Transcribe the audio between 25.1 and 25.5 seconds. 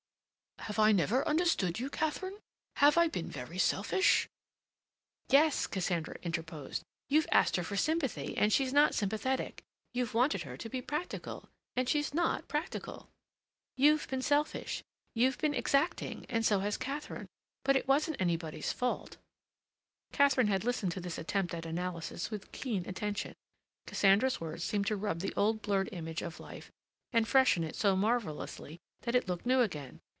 the